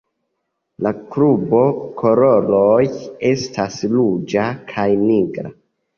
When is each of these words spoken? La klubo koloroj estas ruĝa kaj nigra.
La 0.85 0.91
klubo 1.15 1.59
koloroj 2.01 2.81
estas 3.33 3.79
ruĝa 3.95 4.49
kaj 4.73 4.89
nigra. 5.07 5.53